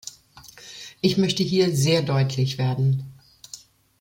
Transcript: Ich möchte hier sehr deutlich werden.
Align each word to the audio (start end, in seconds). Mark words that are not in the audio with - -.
Ich 1.01 1.17
möchte 1.17 1.43
hier 1.43 1.75
sehr 1.75 2.01
deutlich 2.01 2.57
werden. 2.57 3.05